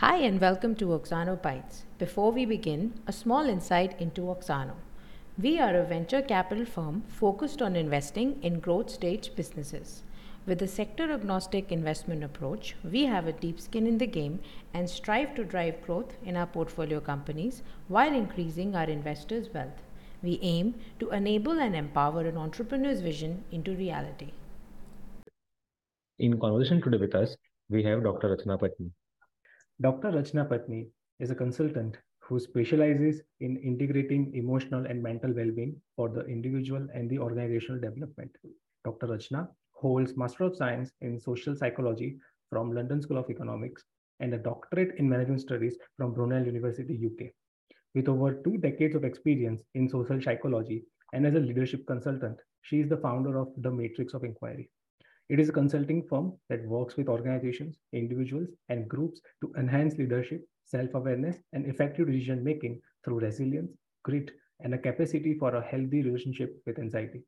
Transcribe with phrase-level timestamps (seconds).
[0.00, 1.84] Hi, and welcome to Oxano Bites.
[1.96, 4.74] Before we begin, a small insight into Oxano.
[5.38, 10.02] We are a venture capital firm focused on investing in growth stage businesses.
[10.44, 14.40] With a sector agnostic investment approach, we have a deep skin in the game
[14.74, 19.82] and strive to drive growth in our portfolio companies while increasing our investors' wealth.
[20.22, 24.32] We aim to enable and empower an entrepreneur's vision into reality.
[26.18, 27.34] In conversation today with us,
[27.70, 28.36] we have Dr.
[28.36, 28.90] Rachna Patni.
[29.78, 30.10] Dr.
[30.10, 30.88] Rachna Patni
[31.20, 37.10] is a consultant who specializes in integrating emotional and mental well-being for the individual and
[37.10, 38.34] the organizational development.
[38.86, 39.08] Dr.
[39.08, 42.16] Rachna holds Master of Science in Social Psychology
[42.48, 43.84] from London School of Economics
[44.20, 47.32] and a doctorate in Management Studies from Brunel University, UK.
[47.94, 52.80] With over two decades of experience in social psychology and as a leadership consultant, she
[52.80, 54.70] is the founder of The Matrix of Inquiry,
[55.28, 60.46] it is a consulting firm that works with organizations, individuals, and groups to enhance leadership,
[60.64, 63.72] self awareness, and effective decision making through resilience,
[64.04, 67.22] grit, and a capacity for a healthy relationship with anxiety.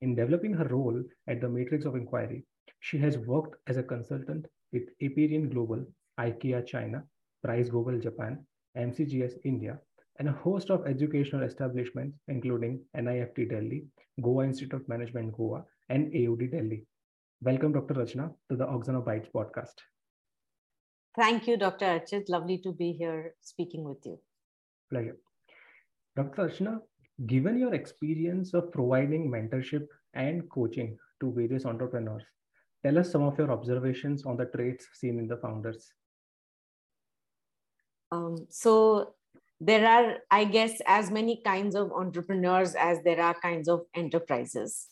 [0.00, 2.44] In developing her role at the Matrix of Inquiry,
[2.80, 5.84] she has worked as a consultant with Aperion Global,
[6.18, 7.04] IKEA China,
[7.42, 8.44] Price Global Japan,
[8.76, 9.78] MCGS India,
[10.18, 13.84] and a host of educational establishments, including NIFT Delhi,
[14.22, 16.86] Goa Institute of Management Goa, and AUD Delhi.
[17.44, 17.92] Welcome, Dr.
[17.92, 19.74] Rachna, to the Oxano Bites podcast.
[21.14, 21.84] Thank you, Dr.
[21.84, 22.30] Archit.
[22.30, 24.18] Lovely to be here speaking with you.
[24.88, 25.18] Pleasure.
[26.16, 26.48] Dr.
[26.48, 26.78] Rachna,
[27.26, 32.22] given your experience of providing mentorship and coaching to various entrepreneurs,
[32.82, 35.92] tell us some of your observations on the traits seen in the founders.
[38.10, 39.16] Um, so,
[39.60, 44.88] there are, I guess, as many kinds of entrepreneurs as there are kinds of enterprises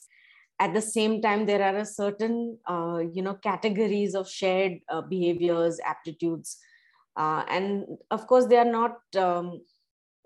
[0.63, 5.01] at the same time there are a certain uh, you know categories of shared uh,
[5.01, 6.59] behaviors aptitudes
[7.17, 9.61] uh, and of course they are not um,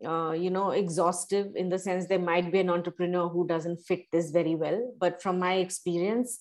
[0.04, 4.04] uh, you know exhaustive in the sense there might be an entrepreneur who doesn't fit
[4.12, 6.38] this very well but from my experience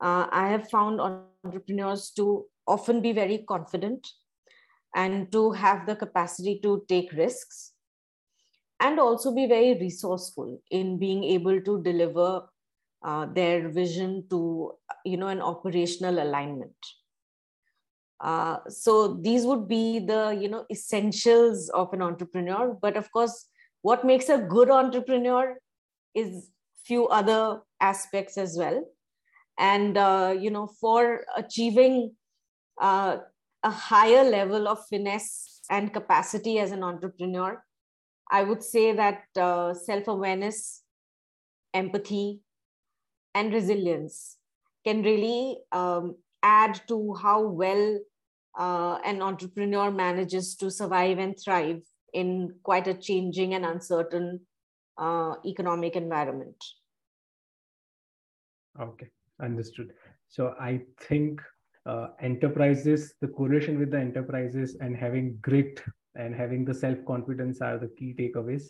[0.00, 4.08] uh, i have found entrepreneurs to often be very confident
[4.94, 7.72] and to have the capacity to take risks
[8.78, 12.42] and also be very resourceful in being able to deliver
[13.04, 14.72] uh, their vision to
[15.04, 16.76] you know an operational alignment.
[18.20, 22.76] Uh, so these would be the you know essentials of an entrepreneur.
[22.80, 23.48] But of course
[23.82, 25.56] what makes a good entrepreneur
[26.14, 26.50] is
[26.84, 28.84] few other aspects as well.
[29.58, 32.14] And uh, you know for achieving
[32.80, 33.18] uh,
[33.62, 37.62] a higher level of finesse and capacity as an entrepreneur
[38.30, 40.82] i would say that uh, self awareness
[41.74, 42.40] empathy
[43.34, 44.38] and resilience
[44.84, 47.98] can really um, add to how well
[48.58, 51.80] uh, an entrepreneur manages to survive and thrive
[52.12, 54.40] in quite a changing and uncertain
[54.98, 56.56] uh, economic environment.
[58.80, 59.08] Okay,
[59.40, 59.92] understood.
[60.28, 61.40] So I think
[61.86, 65.82] uh, enterprises, the correlation with the enterprises and having grit
[66.14, 68.64] and having the self confidence are the key takeaways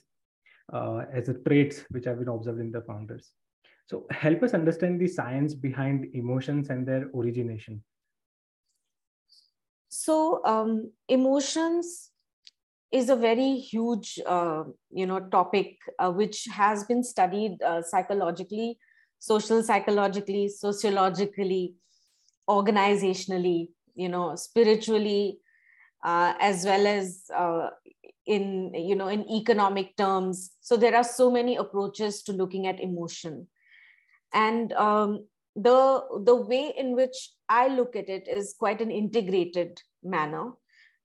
[0.72, 3.32] uh, as a traits which have been observed in the founders.
[3.92, 7.84] So help us understand the science behind emotions and their origination.
[9.90, 12.08] So um, emotions
[12.90, 18.78] is a very huge, uh, you know, topic uh, which has been studied uh, psychologically,
[19.18, 21.74] social psychologically, sociologically,
[22.48, 25.36] organizationally, you know, spiritually,
[26.02, 27.68] uh, as well as uh,
[28.24, 30.52] in you know in economic terms.
[30.62, 33.48] So there are so many approaches to looking at emotion
[34.32, 39.80] and um, the the way in which i look at it is quite an integrated
[40.02, 40.52] manner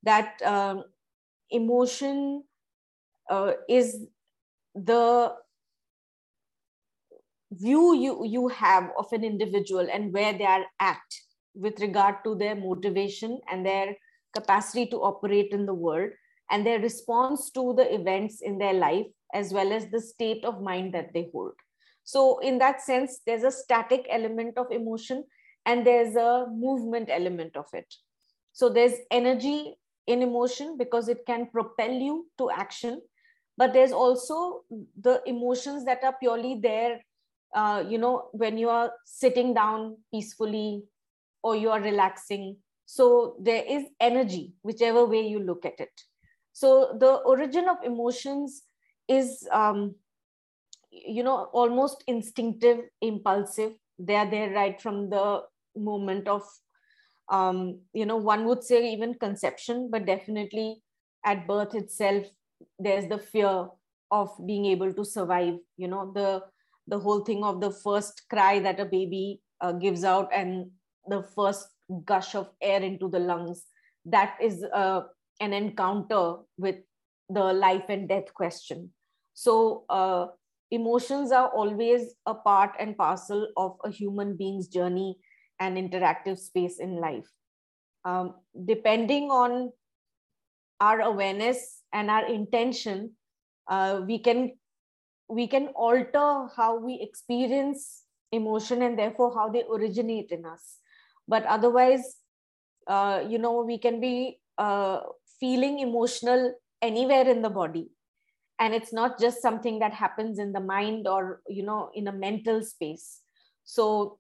[0.04, 0.84] that um,
[1.50, 2.44] emotion
[3.30, 4.08] uh, is
[4.74, 5.34] the
[7.52, 11.02] view you you have of an individual and where they are at
[11.56, 13.96] with regard to their motivation and their
[14.36, 16.12] capacity to operate in the world
[16.52, 20.62] and their response to the events in their life as well as the state of
[20.62, 21.54] mind that they hold
[22.08, 25.26] so, in that sense, there's a static element of emotion
[25.66, 27.94] and there's a movement element of it.
[28.54, 29.76] So, there's energy
[30.08, 33.02] in emotion because it can propel you to action,
[33.58, 34.62] but there's also
[34.98, 37.02] the emotions that are purely there,
[37.54, 40.84] uh, you know, when you are sitting down peacefully
[41.44, 42.56] or you are relaxing.
[42.86, 46.02] So, there is energy, whichever way you look at it.
[46.54, 48.64] So, the origin of emotions
[49.10, 49.46] is.
[49.52, 49.96] Um,
[50.92, 53.74] you know almost instinctive impulsive.
[54.00, 55.44] They are there right from the
[55.76, 56.44] moment of
[57.30, 60.82] um, you know one would say even conception but definitely
[61.26, 62.26] at birth itself
[62.80, 63.68] there's the fear
[64.12, 66.42] of being able to survive you know the
[66.88, 70.70] the whole thing of the first cry that a baby uh, gives out and
[71.08, 71.68] the first
[72.06, 73.66] gush of air into the lungs.
[74.06, 75.02] That is uh,
[75.42, 76.78] an encounter with
[77.30, 78.92] the life and death question.
[79.34, 80.28] So uh,
[80.72, 85.18] emotions are always a part and parcel of a human being's journey
[85.60, 87.28] and interactive space in life.
[88.06, 88.36] Um,
[88.66, 89.72] depending on
[90.80, 93.12] our awareness and our intention
[93.68, 94.54] uh, we can
[95.28, 100.78] we can alter how we experience emotion and therefore how they originate in us.
[101.28, 102.18] But otherwise
[102.88, 105.02] uh, you know we can be uh,
[105.40, 107.90] feeling emotional anywhere in the body
[108.60, 112.12] and it's not just something that happens in the mind or you know in a
[112.12, 113.22] mental space.
[113.64, 114.20] So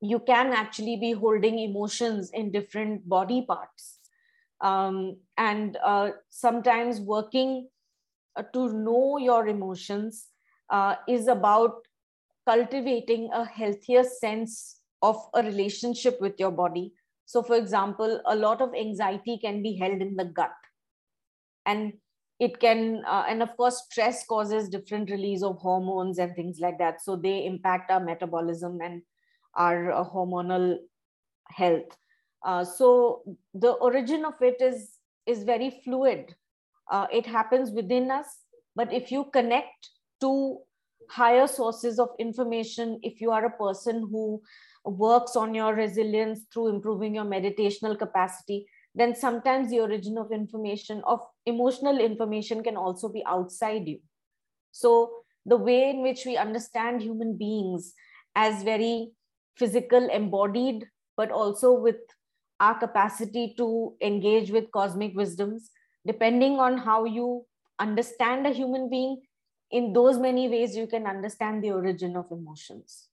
[0.00, 3.98] you can actually be holding emotions in different body parts.
[4.60, 7.68] Um, and uh, sometimes working
[8.36, 10.28] uh, to know your emotions
[10.70, 11.86] uh, is about
[12.46, 16.92] cultivating a healthier sense of a relationship with your body.
[17.26, 20.50] So for example a lot of anxiety can be held in the gut.
[21.66, 21.94] And
[22.38, 26.78] it can uh, and of course stress causes different release of hormones and things like
[26.78, 27.02] that.
[27.02, 29.02] So they impact our metabolism and
[29.54, 30.76] our uh, hormonal
[31.48, 31.96] health.
[32.44, 33.22] Uh, so
[33.54, 36.34] the origin of it is is very fluid.
[36.90, 38.26] Uh, it happens within us
[38.74, 39.90] but if you connect
[40.20, 40.58] to
[41.10, 44.40] higher sources of information if you are a person who
[44.84, 48.66] works on your resilience through improving your meditational capacity
[48.98, 54.00] then sometimes the origin of information of emotional information can also be outside you.
[54.72, 57.94] So the way in which we understand human beings
[58.34, 59.12] as very
[59.56, 60.86] physical embodied
[61.16, 61.96] but also with
[62.60, 65.70] our capacity to engage with cosmic wisdoms
[66.06, 67.44] depending on how you
[67.78, 69.20] understand a human being
[69.70, 73.08] in those many ways you can understand the origin of emotions.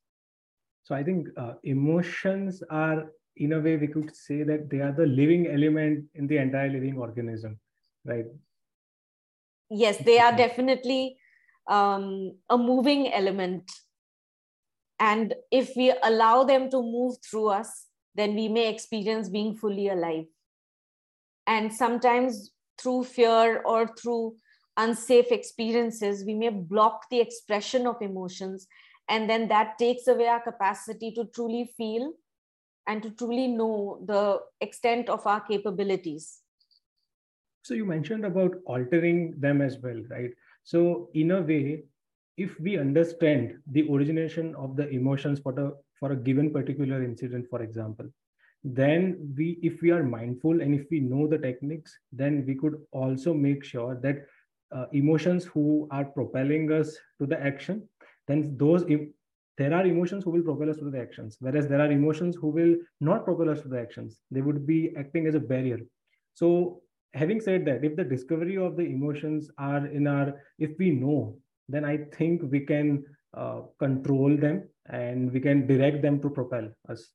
[0.83, 4.91] So i think uh, emotions are in a way we could say that they are
[4.91, 7.59] the living element in the entire living organism
[8.05, 8.25] right?
[9.69, 11.17] Yes they are definitely
[11.67, 13.71] um, a moving element.
[14.99, 19.89] And if we allow them to move through us then we may experience being fully
[19.89, 20.25] alive.
[21.47, 24.35] And sometimes through fear or through
[24.77, 28.67] unsafe experiences we may block the expression of emotions.
[29.09, 32.13] And then that takes away our capacity to truly feel
[32.87, 36.41] and to truly know the extent of our capabilities.
[37.63, 40.31] So you mentioned about altering them as well, right?
[40.63, 41.83] So in a way,
[42.37, 47.47] if we understand the origination of the emotions for the for a given particular incident,
[47.49, 48.07] for example,
[48.63, 52.75] then we if we are mindful and if we know the techniques, then we could
[52.91, 54.25] also make sure that
[54.75, 57.87] uh, emotions who are propelling us to the action,
[58.27, 58.83] then those
[59.57, 62.49] there are emotions who will propel us to the actions whereas there are emotions who
[62.49, 64.19] will not propel us to the actions.
[64.31, 65.79] They would be acting as a barrier.
[66.33, 66.81] So
[67.13, 71.37] having said that if the discovery of the emotions are in our if we know
[71.69, 73.03] then i think we can
[73.35, 77.11] uh, control them and we can direct them to propel us.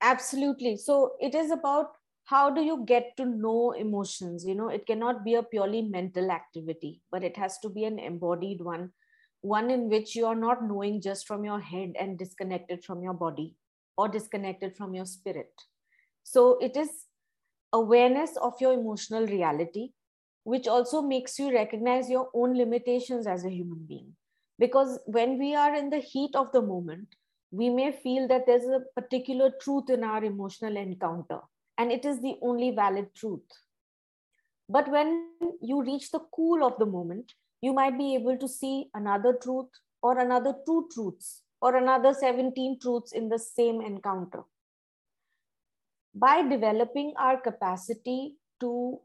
[0.00, 0.76] Absolutely.
[0.76, 1.92] So it is about
[2.24, 4.44] how do you get to know emotions?
[4.44, 7.98] You know it cannot be a purely mental activity but it has to be an
[7.98, 8.92] embodied one
[9.42, 13.14] one in which you are not knowing just from your head and disconnected from your
[13.14, 13.54] body
[13.96, 15.52] or disconnected from your spirit.
[16.22, 16.88] So it is
[17.72, 19.92] awareness of your emotional reality,
[20.44, 24.14] which also makes you recognize your own limitations as a human being.
[24.58, 27.08] Because when we are in the heat of the moment,
[27.50, 31.40] we may feel that there's a particular truth in our emotional encounter,
[31.78, 33.48] and it is the only valid truth.
[34.68, 35.30] But when
[35.62, 39.68] you reach the cool of the moment, you might be able to see another truth
[40.02, 44.42] or another two truths or another 17 truths in the same encounter.
[46.14, 49.00] By developing our capacity to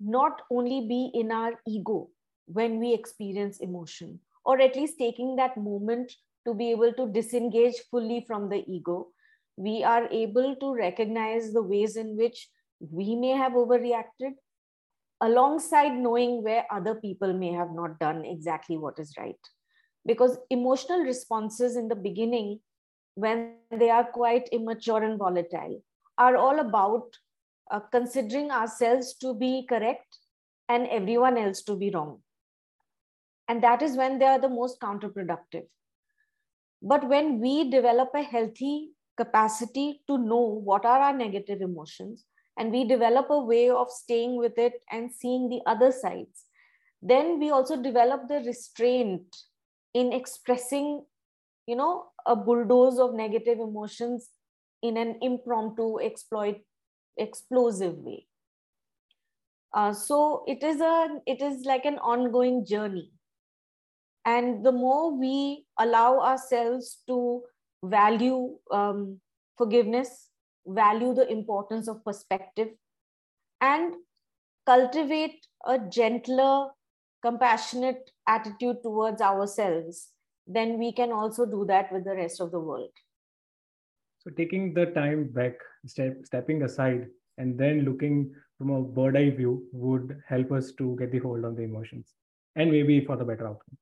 [0.00, 2.10] not only be in our ego
[2.46, 6.12] when we experience emotion, or at least taking that moment
[6.46, 9.08] to be able to disengage fully from the ego,
[9.56, 12.48] we are able to recognize the ways in which
[12.80, 14.34] we may have overreacted
[15.20, 19.38] alongside knowing where other people may have not done exactly what is right.
[20.06, 22.60] Because emotional responses in the beginning,
[23.14, 25.82] when they are quite immature and volatile,
[26.18, 27.16] are all about
[27.70, 30.18] uh, considering ourselves to be correct
[30.68, 32.20] and everyone else to be wrong.
[33.48, 35.64] And that is when they are the most counterproductive.
[36.82, 42.24] But when we develop a healthy capacity to know what are our negative emotions
[42.56, 46.44] and we develop a way of staying with it and seeing the other sides.
[47.02, 49.36] Then we also develop the restraint
[49.92, 51.04] in expressing
[51.66, 54.28] you know a bulldoze of negative emotions
[54.82, 56.60] in an impromptu exploit
[57.16, 58.26] explosive way.
[59.72, 63.10] Uh, so it is a it is like an ongoing journey.
[64.24, 67.42] And the more we allow ourselves to
[67.84, 69.20] value um,
[69.58, 70.30] forgiveness
[70.66, 72.68] value the importance of perspective
[73.60, 73.94] and
[74.66, 76.68] cultivate a gentler
[77.22, 80.10] compassionate attitude towards ourselves
[80.46, 82.90] then we can also do that with the rest of the world.
[84.18, 85.54] So taking the time back
[85.86, 90.96] step, stepping aside and then looking from a bird eye view would help us to
[90.98, 92.14] get the hold on the emotions
[92.56, 93.76] and maybe for the better outcome.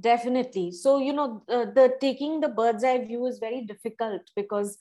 [0.00, 0.72] Definitely.
[0.72, 4.78] So you know uh, the taking the bird's eye view is very difficult because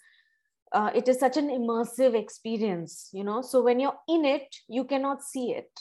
[0.71, 3.41] uh, it is such an immersive experience you know?
[3.41, 5.71] So when you're in it you cannot see it.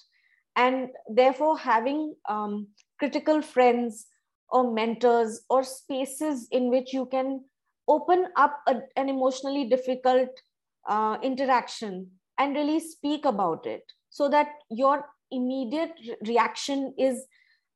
[0.57, 2.69] And therefore having um,
[2.99, 4.07] critical friends
[4.51, 7.45] or mentors or spaces in which you can
[7.87, 10.29] open up a, an emotionally difficult
[10.89, 15.93] uh, interaction and really speak about it so that your immediate
[16.27, 17.25] reaction is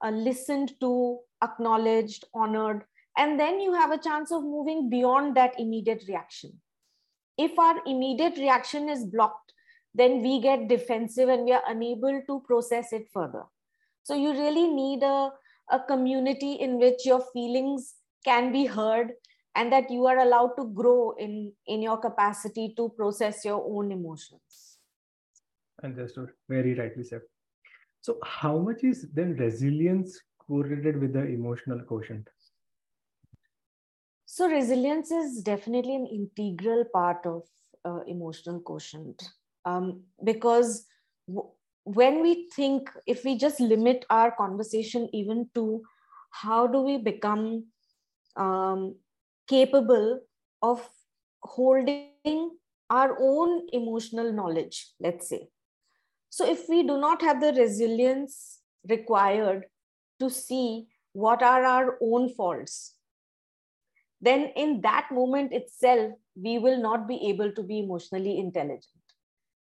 [0.04, 2.84] uh, listened to acknowledged honored
[3.18, 6.52] and then you have a chance of moving beyond that immediate reaction
[7.38, 9.52] if our immediate reaction is blocked
[9.94, 13.42] then we get defensive and we are unable to process it further.
[14.02, 15.30] So you really need a,
[15.70, 19.12] a community in which your feelings can be heard
[19.54, 23.92] and that you are allowed to grow in in your capacity to process your own
[23.92, 24.78] emotions.
[25.84, 26.30] Understood.
[26.48, 27.20] Very rightly said.
[28.00, 32.28] So how much is then resilience correlated with the emotional quotient
[34.34, 37.42] so resilience is definitely an integral part of
[37.84, 39.22] uh, emotional quotient.
[39.66, 40.86] Um, because
[41.84, 45.82] when we think if we just limit our conversation even to
[46.30, 47.66] how do we become
[48.36, 48.94] um,
[49.46, 50.20] capable
[50.62, 50.88] of
[51.42, 52.52] holding
[52.88, 55.48] our own emotional knowledge let's say.
[56.30, 59.66] So if we do not have the resilience required
[60.20, 62.91] to see what are our own faults
[64.22, 69.02] then in that moment itself we will not be able to be emotionally intelligent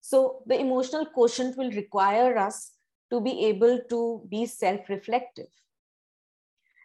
[0.00, 2.72] so the emotional quotient will require us
[3.10, 5.46] to be able to be self reflective.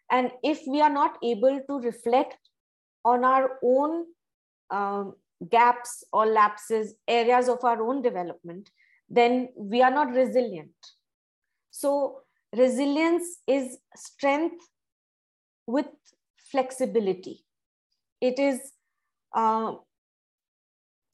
[0.10, 2.38] And if we are not able to reflect
[3.04, 4.06] on our own
[4.72, 5.16] um,
[5.50, 8.70] gaps or lapses, areas of our own development,
[9.10, 10.72] then we are not resilient.
[11.72, 12.22] So
[12.56, 14.66] resilience is strength
[15.68, 15.88] with
[16.52, 17.44] flexibility.
[18.22, 18.60] It is
[19.36, 19.74] uh,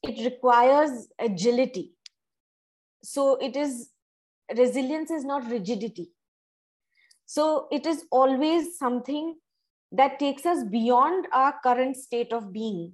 [0.04, 1.94] it requires agility.
[3.04, 3.90] So it is
[4.58, 6.12] resilience is not rigidity.
[7.26, 9.36] So it is always something
[9.92, 12.94] that takes us beyond our current state of being.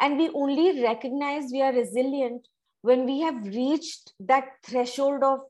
[0.00, 2.46] And we only recognize we are resilient
[2.82, 5.40] when we have reached that threshold of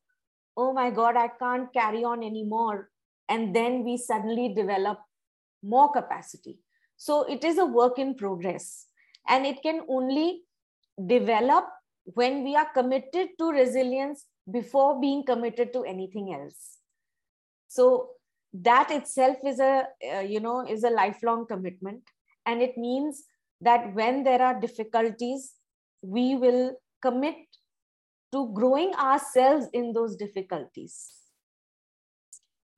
[0.57, 2.88] oh my god i can't carry on anymore.
[3.28, 5.00] And then we suddenly develop
[5.62, 6.59] more capacity
[6.99, 8.87] so it is a work in progress.
[9.28, 10.43] And it can only
[11.07, 11.64] develop
[12.05, 16.78] when we are committed to resilience before being committed to anything else.
[17.69, 18.11] So
[18.52, 22.02] that itself is a uh, you know is a lifelong commitment.
[22.47, 23.25] And it means
[23.61, 25.52] that when there are difficulties
[26.02, 27.37] we will commit
[28.33, 31.11] to growing ourselves in those difficulties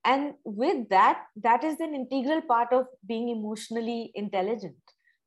[0.04, 4.76] and with that that is an integral part of being emotionally intelligent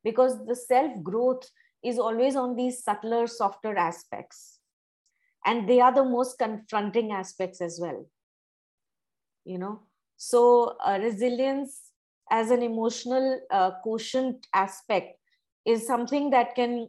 [0.04, 1.50] because the self growth
[1.84, 4.60] is always on these subtler, softer aspects.
[5.46, 8.08] And they are the most confronting aspects as well.
[9.44, 9.82] You know,
[10.16, 11.92] so uh, resilience
[12.32, 15.18] as an emotional uh, quotient aspect
[15.66, 16.88] is something that can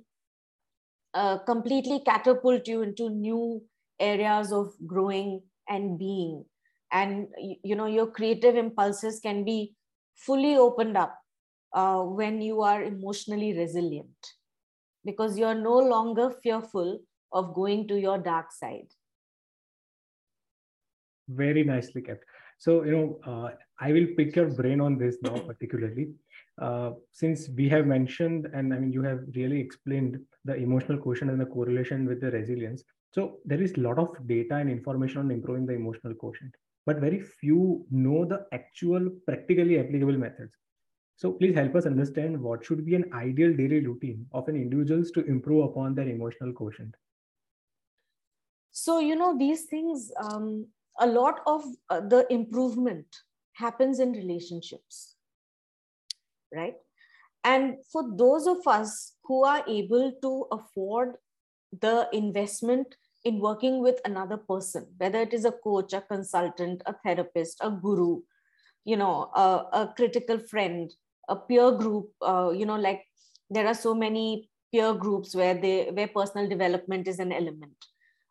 [1.15, 3.63] uh, completely catapult you into new
[3.99, 6.45] areas of growing and being
[6.95, 7.27] and
[7.63, 9.75] you know your creative impulses can be
[10.15, 11.15] fully opened up
[11.75, 14.35] uh, when you are emotionally resilient
[15.05, 16.99] because you're no longer fearful
[17.33, 18.87] of going to your dark side.
[21.29, 22.25] Very nicely kept.
[22.59, 26.11] So, you know, uh, I will pick your brain on this now, particularly.
[26.61, 31.31] Uh, since we have mentioned, and I mean, you have really explained the emotional quotient
[31.31, 32.85] and the correlation with the resilience.
[33.11, 36.55] So, there is a lot of data and information on improving the emotional quotient,
[36.87, 40.53] but very few know the actual practically applicable methods.
[41.17, 45.11] So please help us understand what should be an ideal daily routine of an individuals
[45.13, 46.95] to improve upon their emotional quotient.
[48.73, 50.67] So, you know, these things, um,
[50.99, 53.07] a lot of uh, the improvement
[53.53, 55.15] happens in relationships,
[56.53, 56.75] right?
[57.45, 61.15] And for those of us who are able to afford
[61.81, 66.95] the investment in working with another person, whether it is a coach, a consultant, a
[67.05, 68.21] therapist, a guru,
[68.85, 70.93] you know, a, a critical friend,
[71.29, 73.03] a peer group, uh, you know, like
[73.49, 77.87] there are so many peer groups where they where personal development is an element.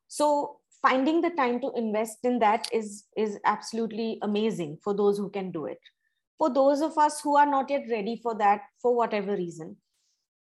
[0.07, 5.29] So finding the time to invest in that is is absolutely amazing for those who
[5.29, 5.79] can do it.
[6.37, 9.77] For those of us who are not yet ready for that, for whatever reason,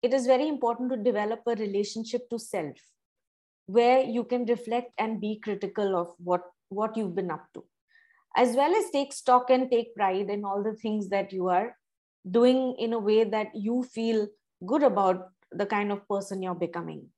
[0.03, 2.77] it is very important to develop a relationship to self
[3.65, 7.63] where you can reflect and be critical of what what you've been up to.
[8.35, 11.77] As well as take stock and take pride in all the things that you are
[12.29, 14.27] doing in a way that you feel
[14.65, 17.09] good about the kind of person you're becoming.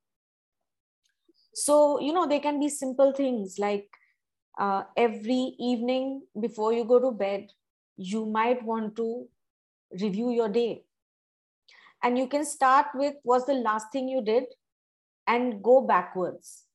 [1.53, 3.87] So you know they can be simple things like
[4.59, 7.47] uh, every evening before you go to bed
[7.97, 9.27] you might want to
[10.01, 10.83] review your day.
[12.03, 14.43] And you can start with what's the last thing you did
[15.27, 16.65] and go backwards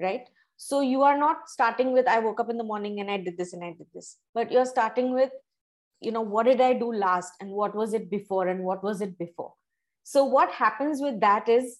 [0.00, 0.28] right?
[0.56, 3.36] So you are not starting with i woke up in the morning and i did
[3.36, 5.30] this and i did this but you're starting with
[6.00, 9.00] you know what did i do last and what was it before and what was
[9.00, 9.54] it before?
[10.04, 11.78] So what happens with that is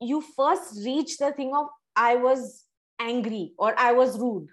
[0.00, 2.64] you first reach the thing of i was
[3.00, 4.48] angry or i was rude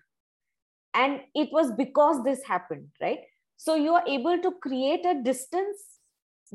[0.94, 3.20] and it was because this happened right?
[3.58, 6.00] So you are able to create a distance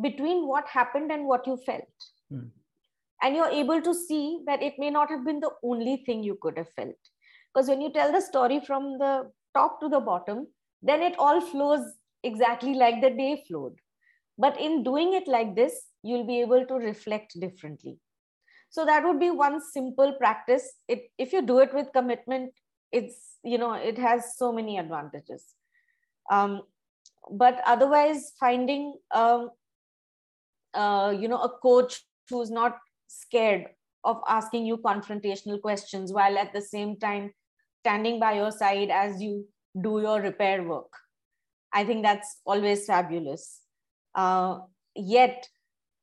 [0.01, 2.09] between what happened and what you felt.
[2.31, 2.49] Hmm
[3.23, 6.39] and you're able to see that it may not have been the only thing you
[6.41, 6.97] could have felt.
[7.53, 10.47] Because when you tell the story from the top to the bottom
[10.83, 11.85] then it all flows
[12.23, 13.77] exactly like the day flowed.
[14.39, 17.99] But in doing it like this you'll be able to reflect differently.
[18.71, 20.73] So that would be one simple practice.
[20.89, 22.53] It if you do it with commitment
[22.93, 25.45] it's you know it has so many advantages.
[26.31, 26.63] Um,
[27.31, 29.51] but otherwise finding um,
[30.75, 32.79] uh, you know a coach who's not
[33.11, 33.67] scared
[34.05, 37.33] of asking you confrontational questions while at the same time
[37.81, 39.47] standing by your side as you
[39.83, 40.93] do your repair work.
[41.73, 43.61] I think that's always fabulous.
[44.15, 44.59] Uh,
[44.95, 45.49] yet,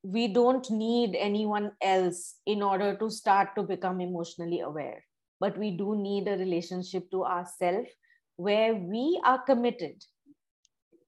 [0.03, 5.03] we don't need anyone else in order to start to become emotionally aware.
[5.39, 7.89] But we do need a relationship to ourselves
[8.37, 10.03] where we are committed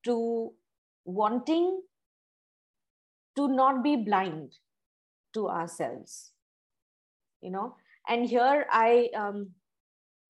[0.06, 0.52] to
[1.06, 1.82] wanting
[3.38, 4.52] to not be blind
[5.34, 6.32] to ourselves
[7.42, 7.76] you know?
[8.08, 9.50] And here i um,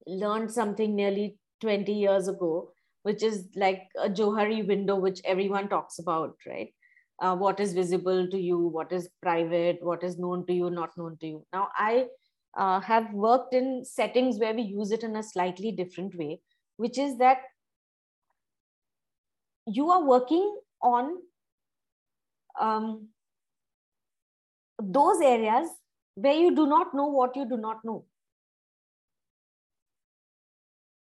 [0.06, 2.72] learned something nearly 20 years ago
[3.04, 6.74] which is like a johari window which everyone talks about right?
[7.22, 10.98] Uh, what is visible to you what is private what is known to you not
[10.98, 11.46] known to you.
[11.54, 12.08] Now i
[12.58, 16.42] uh, have worked in settings where we use it in a slightly different way
[16.78, 17.40] which is that
[19.66, 21.18] you are working on
[22.60, 23.10] um,
[24.80, 25.70] those areas
[26.16, 28.06] where you do not know what you do not know.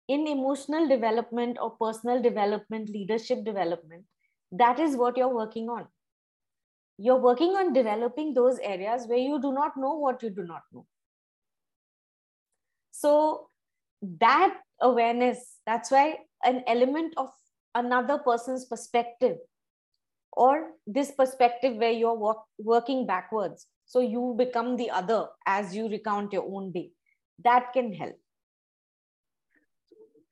[0.07, 4.03] In emotional development or personal development, leadership development,
[4.51, 5.87] that is what you're working on.
[6.97, 10.61] You're working on developing those areas where you do not know what you do not
[10.71, 10.85] know.
[12.91, 13.49] So,
[14.19, 17.29] that awareness, that's why an element of
[17.73, 19.37] another person's perspective
[20.35, 23.67] or this perspective where you're work, working backwards.
[23.85, 26.91] So you become the other as you recount your own day.
[27.43, 28.15] That can help.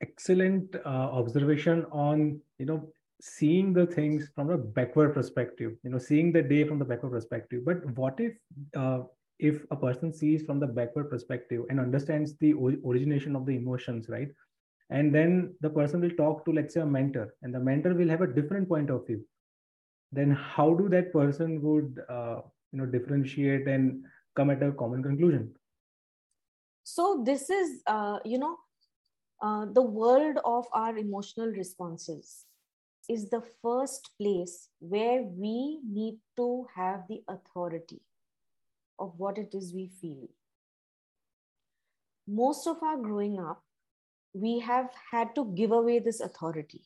[0.00, 5.98] Excellent uh, observation on you know seeing the things from a backward perspective you know
[5.98, 7.64] seeing the day from the backward perspective.
[7.64, 8.32] But what if
[8.76, 9.00] uh,
[9.38, 14.08] if a person sees from the backward perspective and understands the origination of the emotions
[14.08, 14.28] right?
[14.90, 18.08] And then the person will talk to let's say a mentor and the mentor will
[18.08, 19.24] have a different point of view
[20.14, 22.40] then how do that person would uh,
[22.72, 24.04] you know differentiate and
[24.36, 25.52] come at a common conclusion?
[26.84, 28.58] So this is uh, you know
[29.42, 32.46] uh, the world of our emotional responses
[33.08, 38.00] is the first place where we need to have the authority
[38.98, 40.28] of what it is we feel.
[42.26, 43.62] Most of our growing up
[44.32, 46.82] we have had to give away this authority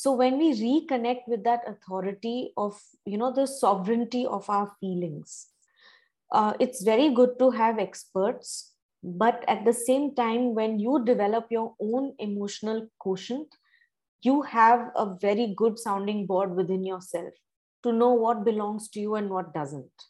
[0.00, 5.48] so when we reconnect with that authority of you know the sovereignty of our feelings
[6.32, 11.46] uh, it's very good to have experts but at the same time when you develop
[11.50, 13.60] your own emotional quotient
[14.22, 17.32] you have a very good sounding board within yourself
[17.82, 20.04] to know what belongs to you and what doesn't.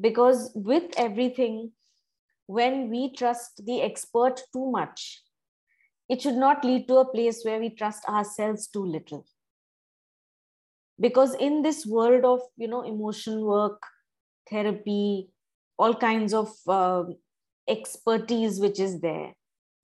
[0.00, 1.72] Because with everything,
[2.46, 5.22] when we trust the expert too much,
[6.08, 9.26] it should not lead to a place where we trust ourselves too little.
[11.00, 13.82] Because in this world of you know emotion work,
[14.50, 15.30] therapy,
[15.78, 17.04] all kinds of uh,
[17.68, 19.34] expertise which is there,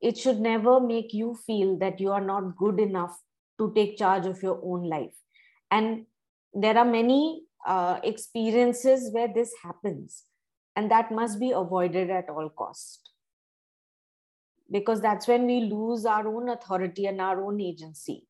[0.00, 3.16] it should never make you feel that you are not good enough
[3.58, 5.14] to take charge of your own life.
[5.70, 6.06] And
[6.52, 10.24] there are many uh, experiences where this happens
[10.76, 13.13] and that must be avoided at all cost
[14.70, 18.26] because that's when we lose our own authority and our own agency.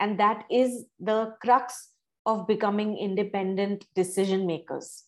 [0.00, 1.90] And that is the crux
[2.26, 5.04] of becoming independent decision makers.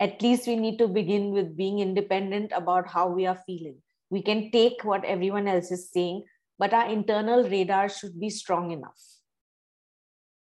[0.00, 3.76] At least we need to begin with being independent about how we are feeling.
[4.10, 6.24] We can take what everyone else is saying
[6.58, 9.00] but our internal radar should be strong enough.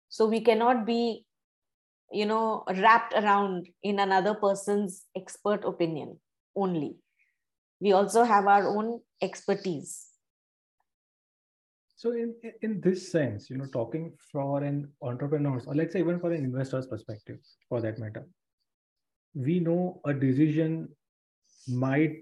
[0.10, 1.26] So we cannot be
[2.12, 6.20] you know wrapped around in another person's expert opinion
[6.56, 6.98] only.
[7.80, 10.10] We also have our own expertise.
[11.96, 16.20] So in in this sense you know talking for an entrepreneurs or let's say even
[16.20, 17.38] for an investor's perspective
[17.70, 18.26] for that matter
[19.34, 20.90] we know a decision
[21.68, 22.20] might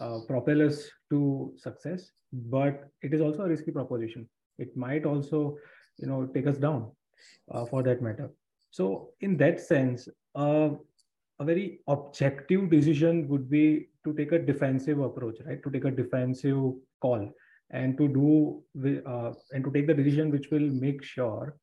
[0.00, 4.28] uh, propel us to success but it is also a risky proposition.
[4.58, 5.58] It might also
[5.98, 6.90] you know take us down
[7.50, 8.30] uh, for that matter.
[8.70, 10.70] So in that sense uh,
[11.38, 15.62] a very objective decision would be to take a defensive approach right?
[15.62, 17.28] To take a defensive call
[17.70, 18.62] and to do
[19.06, 21.56] uh, and to take the decision which will make sure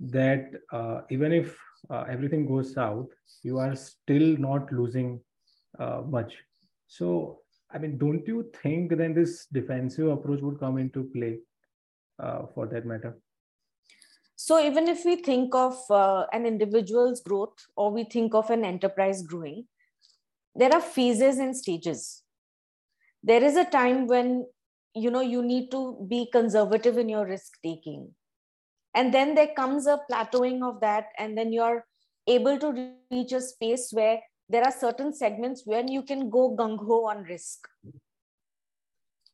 [0.00, 1.58] that uh, even if
[1.90, 3.08] uh, everything goes south
[3.42, 5.20] you are still not losing
[5.78, 6.34] uh, much.
[6.86, 7.40] So
[7.72, 11.38] i mean don't you think then this defensive approach would come into play
[12.18, 13.16] uh, for that matter?
[14.36, 18.64] So even if we think of uh, an individual's growth or we think of an
[18.64, 19.66] enterprise growing,
[20.54, 22.22] there are phases and stages.
[23.22, 24.46] There is a time when
[24.94, 28.14] you know you need to be conservative in your risk taking.
[28.94, 31.84] And then there comes a plateauing of that, and then you're
[32.26, 36.76] able to reach a space where there are certain segments when you can go gung
[36.78, 37.68] ho on risk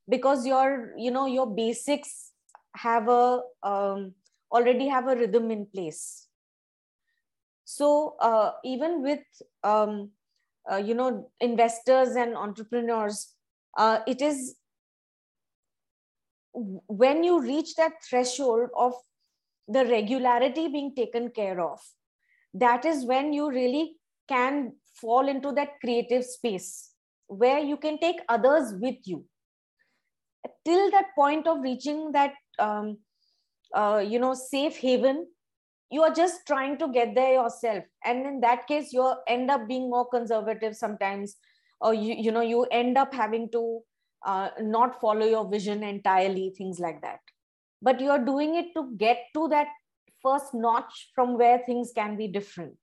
[0.09, 2.33] because your you know your basics
[2.77, 4.13] have a um,
[4.53, 6.29] already have a rhythm in place.
[7.65, 9.25] So uh, even with
[9.65, 10.11] um,
[10.71, 13.35] uh, you know investors and entrepreneurs,
[13.77, 14.57] uh, it is
[16.53, 18.95] when you reach that threshold of
[19.69, 21.81] the regularity being taken care of,
[22.55, 23.97] that is when you really
[24.29, 26.93] can fall into that creative space
[27.27, 29.25] where you can take others with you.
[30.65, 32.99] Till that point of reaching that um,
[33.75, 35.27] uh, you know safe haven
[35.91, 37.85] you are just trying to get there yourself.
[38.05, 41.37] And in that case you end up being more conservative sometimes
[41.81, 43.81] or you you know you end up having to
[44.25, 47.21] uh, not follow your vision entirely things like that.
[47.83, 49.69] But you are doing it to get to that
[50.23, 52.79] first notch from where things can be different.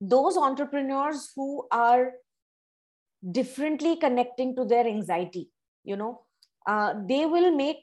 [0.00, 2.12] Those entrepreneurs who are
[3.30, 5.48] differently connecting to their anxiety
[5.84, 6.20] you know
[6.66, 7.78] uh, they will make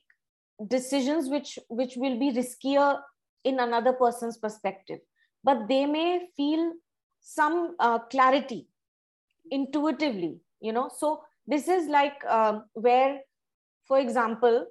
[0.67, 3.00] decisions which which will be riskier
[3.44, 5.00] in another person's perspective.
[5.44, 6.74] But they may feel
[7.20, 8.68] some uh, clarity
[9.52, 10.90] intuitively you know?
[10.98, 13.20] So this is like um, where
[13.88, 14.66] for example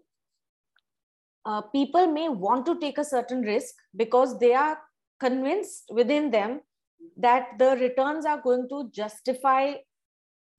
[1.45, 4.79] uh, people may want to take a certain risk because they are
[5.21, 6.61] convinced within them
[7.17, 9.75] that the returns are going to justify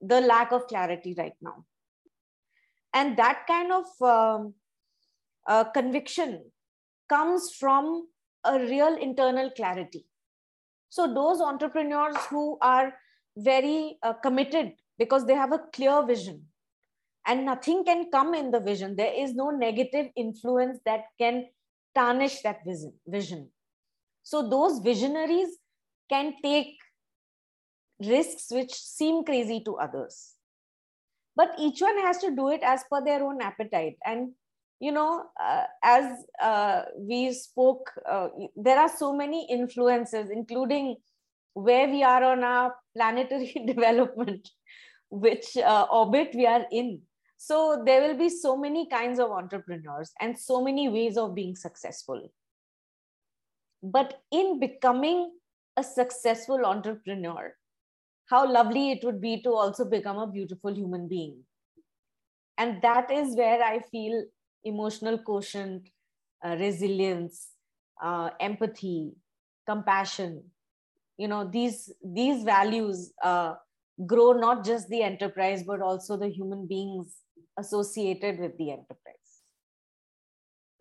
[0.02, 1.66] the lack of clarity right now.
[2.94, 4.54] And that kind of um,
[5.48, 6.44] uh, conviction
[7.10, 8.08] comes from
[8.44, 10.06] a real internal clarity.
[10.90, 12.94] So, those entrepreneurs who are
[13.38, 16.46] very uh, committed because they have a clear vision
[17.26, 21.48] and nothing can come in the vision, there is no negative influence that can
[21.96, 22.94] tarnish that vision.
[23.08, 23.50] vision.
[24.24, 25.58] So, those visionaries
[26.10, 26.78] can take
[28.00, 30.34] risks which seem crazy to others.
[31.36, 33.98] But each one has to do it as per their own appetite.
[34.06, 34.34] And
[34.80, 40.98] you know, uh, as uh, we spoke, uh, there are so many influences, including
[41.54, 44.50] where we are on our planetary development,
[45.10, 47.02] which uh, orbit we are in.
[47.38, 51.56] So there will be so many kinds of entrepreneurs and so many ways of being
[51.56, 52.32] successful.
[53.82, 55.32] But in becoming
[55.76, 57.54] a successful entrepreneur,
[58.30, 61.44] how lovely it would be to also become a beautiful human being.
[62.58, 64.24] And that is where I feel
[64.64, 65.90] emotional quotient,
[66.46, 67.50] uh, resilience,
[68.02, 69.14] uh, empathy,
[69.68, 70.44] compassion.
[71.18, 73.56] You know, these, these values uh,
[74.06, 77.16] grow not just the enterprise, but also the human beings
[77.58, 79.14] associated with the enterprise.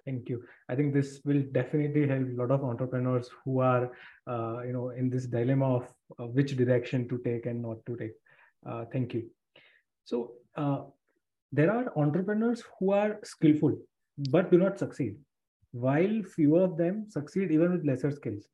[0.04, 0.42] Thank you.
[0.68, 3.92] I think this will definitely help a lot of entrepreneurs who are,
[4.26, 7.96] uh, you know, in this dilemma of uh, which direction to take and not to
[7.96, 8.12] take.
[8.66, 9.30] Uh, thank you.
[10.04, 10.32] So
[11.52, 13.76] there are entrepreneurs who are skillful
[14.30, 15.16] but do not succeed,
[15.72, 18.48] while few of them succeed even with lesser skills.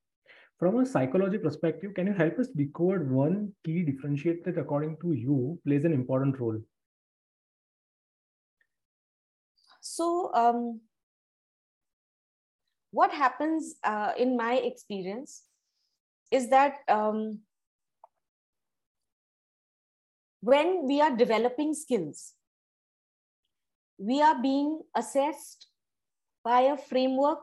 [0.58, 5.12] From a psychology perspective, can you help us decode one key differentiator that, according to
[5.12, 6.60] you, plays an important role?
[9.80, 10.80] So, um,
[12.90, 15.44] what happens uh, in my experience
[16.32, 17.40] is that um,
[20.40, 22.34] when we are developing skills,
[23.98, 25.66] we are being assessed
[26.44, 27.40] by a framework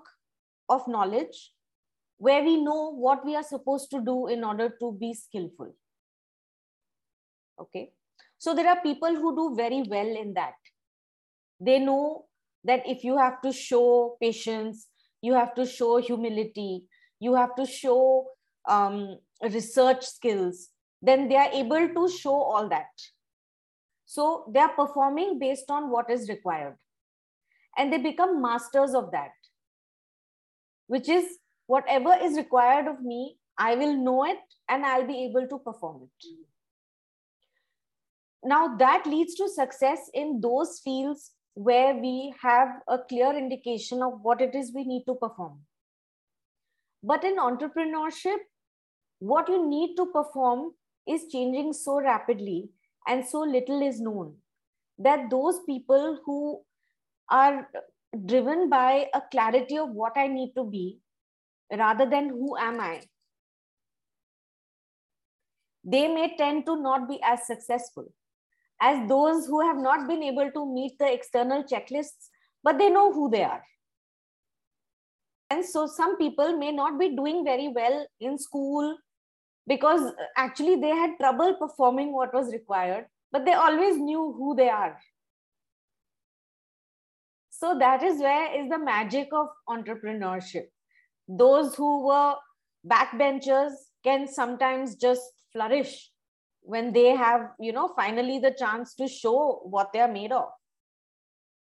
[0.69, 1.51] of knowledge
[2.17, 5.75] where we know what we are supposed to do in order to be skillful.
[7.59, 7.91] Okay.
[8.37, 10.55] So there are people who do very well in that.
[11.59, 12.25] They know
[12.63, 14.87] that if you have to show patience,
[15.21, 16.85] you have to show humility,
[17.19, 18.27] you have to show
[18.67, 20.69] um, research skills,
[21.01, 22.87] then they are able to show all that.
[24.05, 26.77] So they are performing based on what is required.
[27.77, 29.31] And they become masters of that,
[30.87, 31.25] which is
[31.67, 34.37] whatever is required of me, I will know it
[34.69, 36.27] and I'll be able to perform it.
[38.43, 44.21] Now that leads to success in those fields where we have a clear indication of
[44.21, 45.61] what it is we need to perform.
[47.01, 48.37] But in entrepreneurship,
[49.19, 50.71] what you need to perform
[51.07, 52.69] is changing so rapidly
[53.07, 54.35] and so little is known
[54.97, 56.61] that those people who
[57.29, 57.69] are
[58.25, 60.99] driven by a clarity of what I need to be
[61.71, 63.01] rather than who am I,
[65.83, 68.11] they may tend to not be as successful
[68.81, 72.29] as those who have not been able to meet the external checklists,
[72.63, 73.63] but they know who they are.
[75.49, 78.97] And so some people may not be doing very well in school
[79.67, 84.69] because actually they had trouble performing what was required, but they always knew who they
[84.69, 84.97] are.
[87.49, 90.65] So that is where is the magic of entrepreneurship.
[91.27, 92.35] Those who were
[92.85, 93.71] backbenchers
[94.03, 96.11] can sometimes just flourish
[96.61, 100.49] when they have, you know, finally the chance to show what they are made of.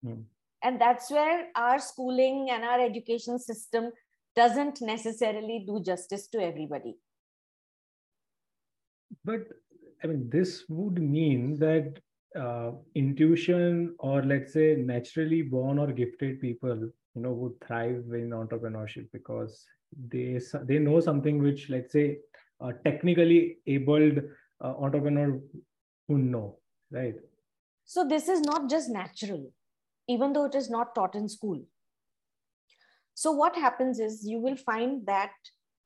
[0.04, 0.24] Mm.
[0.62, 3.90] And that's where our schooling and our education system
[4.34, 6.96] doesn't necessarily do justice to everybody.
[9.24, 9.40] But
[10.02, 11.98] I mean, this would mean that
[12.38, 16.76] uh, intuition or let's say naturally born or gifted people,
[17.14, 19.64] you know, would thrive in entrepreneurship because
[20.08, 22.18] they they know something which let's say
[22.84, 24.18] technically abled
[24.62, 25.40] uh, entrepreneur
[26.08, 26.58] who know,
[26.90, 27.14] right?
[27.84, 29.52] So this is not just natural,
[30.08, 31.62] even though it is not taught in school.
[33.14, 35.32] So what happens is you will find that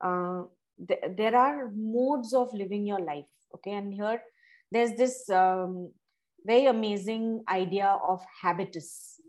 [0.03, 0.43] uh,
[0.89, 3.27] th- there are modes of living your life.
[3.55, 4.23] Okay, and here
[4.71, 5.91] there's this um,
[6.45, 9.21] very amazing idea of habitus.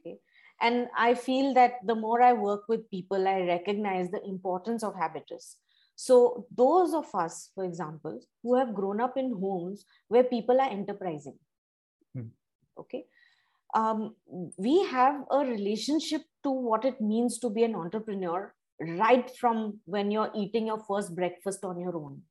[0.00, 0.18] Okay,
[0.60, 4.94] and I feel that the more I work with people, I recognize the importance of
[4.94, 5.56] habitus
[5.96, 10.68] so those of us, for example, who have grown up in homes where people are
[10.68, 11.38] enterprising,
[12.14, 12.28] hmm.
[12.78, 13.06] okay,
[13.74, 14.14] um,
[14.58, 20.10] we have a relationship to what it means to be an entrepreneur right from when
[20.10, 22.22] you're eating your first breakfast on your own.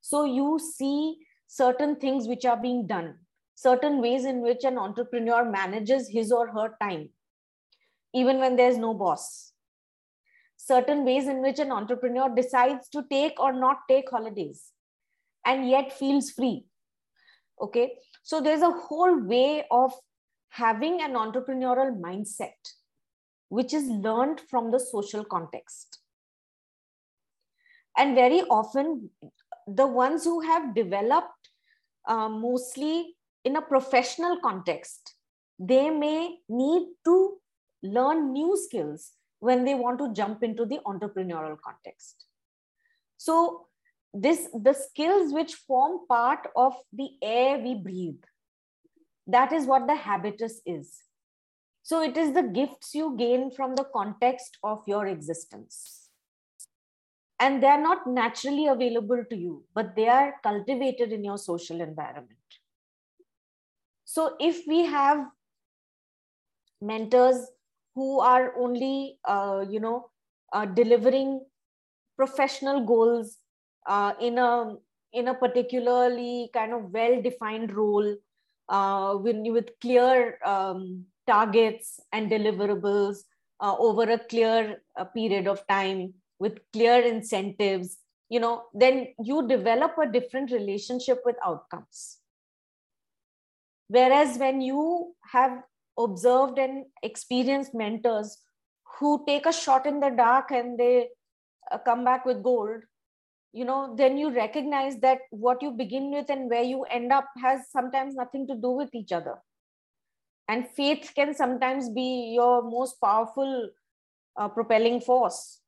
[0.00, 3.16] So you see certain things which are being done,
[3.54, 7.10] certain ways in which an entrepreneur manages his or her time,
[8.14, 9.52] even when there's no boss.
[10.56, 14.72] Certain ways in which an entrepreneur decides to take or not take holidays
[15.44, 16.64] and yet feels free.
[17.60, 17.92] Okay?
[18.22, 19.92] So there's a whole way of
[20.48, 22.54] having an entrepreneurial mindset
[23.48, 25.98] which is learned from the social context
[27.96, 29.10] and very often
[29.66, 31.50] the ones who have developed
[32.06, 35.14] uh, mostly in a professional context
[35.58, 37.38] they may need to
[37.82, 42.26] learn new skills when they want to jump into the entrepreneurial context.
[43.16, 43.66] So
[44.12, 48.22] this the skills which form part of the air we breathe,
[49.26, 50.94] that is what the habitus is.
[51.86, 56.08] So it is the gifts you gain from the context of your existence.
[57.38, 62.56] And they're not naturally available to you, but they are cultivated in your social environment.
[64.04, 65.26] So if we have
[66.80, 67.46] mentors
[67.94, 70.10] who are only uh, you know
[70.52, 71.40] uh, delivering
[72.16, 73.38] professional goals
[73.86, 74.74] uh, in a
[75.12, 78.16] in a particularly kind of well defined role
[78.70, 83.18] uh, with, with clear um, targets and deliverables
[83.60, 89.46] uh, over a clear uh, period of time with clear incentives you know then you
[89.46, 92.18] develop a different relationship with outcomes.
[93.88, 95.62] Whereas when you have
[95.98, 98.38] observed and experienced mentors
[98.98, 101.08] who take a shot in the dark and they
[101.70, 102.82] uh, come back with gold
[103.52, 107.26] you know then you recognize that what you begin with and where you end up
[107.42, 109.36] has sometimes nothing to do with each other
[110.48, 113.70] and faith can sometimes be your most powerful
[114.36, 115.60] uh, propelling force.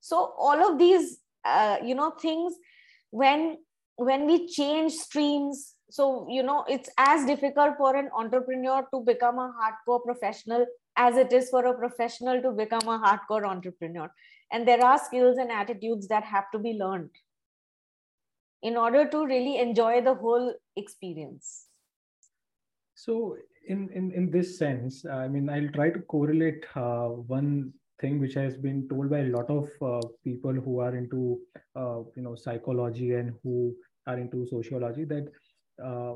[0.00, 2.54] So all of these uh, you know things
[3.10, 3.58] when
[3.96, 9.38] when we change streams so you know it's as difficult for an entrepreneur to become
[9.38, 10.64] a hardcore professional
[10.96, 14.10] as it is for a professional to become a hardcore entrepreneur.
[14.50, 17.10] And there are skills and attitudes that have to be learned
[18.62, 21.66] in order to really enjoy the whole experience.
[22.94, 23.36] So
[23.68, 28.34] in in in this sense i mean i'll try to correlate uh, one thing which
[28.34, 31.38] has been told by a lot of uh, people who are into
[31.76, 33.74] uh, you know psychology and who
[34.06, 35.26] are into sociology that
[35.84, 36.14] uh,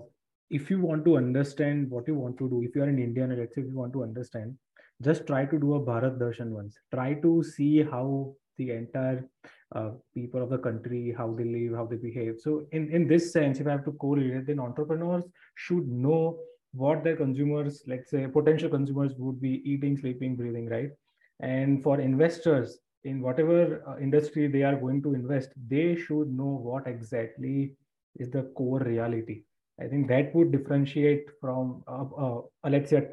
[0.50, 3.36] if you want to understand what you want to do if you are an indian
[3.38, 4.56] let's say if you want to understand
[5.02, 6.78] just try to do a bharat darshan once.
[6.92, 9.28] Try to see how the entire
[9.74, 12.36] uh, people of the country how they live how they behave.
[12.40, 16.38] So in in this sense if i have to correlate then entrepreneurs should know
[16.76, 20.90] what their consumers let's say potential consumers would be eating sleeping breathing right?
[21.40, 26.52] And for investors in whatever uh, industry they are going to invest they should know
[26.68, 27.74] what exactly
[28.16, 29.42] is the core reality.
[29.80, 33.08] I think that would differentiate from uh, uh, let's say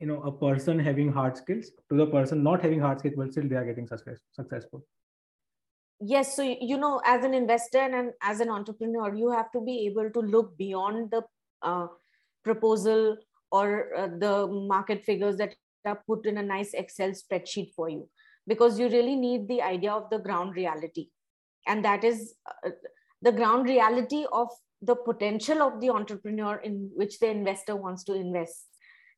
[0.00, 3.32] you know a person having hard skills to the person not having hard skills but
[3.32, 4.84] still they are getting success, successful.
[6.00, 9.86] Yes so you know as an investor and as an entrepreneur you have to be
[9.86, 11.22] able to look beyond the
[11.62, 11.86] uh,
[12.44, 13.16] proposal
[13.50, 15.54] or uh, the market figures that
[15.84, 18.08] are put in a nice Excel spreadsheet for you
[18.46, 21.08] because you really need the idea of the ground reality.
[21.66, 22.34] And that is
[22.66, 22.70] uh,
[23.22, 24.48] the ground reality of
[24.82, 28.66] the potential of the entrepreneur in which the investor wants to invest,